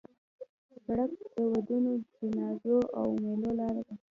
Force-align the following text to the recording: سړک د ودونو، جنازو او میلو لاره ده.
سړک 0.83 1.11
د 1.35 1.37
ودونو، 1.51 1.91
جنازو 2.17 2.77
او 2.99 3.07
میلو 3.23 3.51
لاره 3.59 3.81
ده. 3.87 3.95